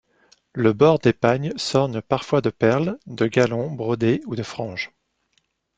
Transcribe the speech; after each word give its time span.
Le 0.55 0.73
bord 0.73 0.97
des 0.97 1.13
pagnes 1.13 1.53
s'orne 1.57 2.01
parfois 2.01 2.41
de 2.41 2.49
perles, 2.49 2.97
de 3.05 3.27
galons 3.27 3.69
brodés 3.69 4.23
ou 4.25 4.35
de 4.35 4.41
franges. 4.41 4.89